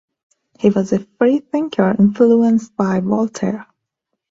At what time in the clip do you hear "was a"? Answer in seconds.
0.71-1.05